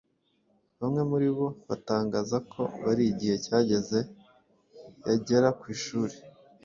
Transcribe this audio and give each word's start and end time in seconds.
Bamwe 0.79 1.01
muri 1.11 1.27
bo 1.37 1.47
batangaza 1.67 2.37
ko 2.51 2.61
hari 2.83 3.03
igihe 3.11 3.35
cyageze 3.45 3.99
yagera 5.07 5.49
ku 5.59 5.65
ishuri, 5.75 6.15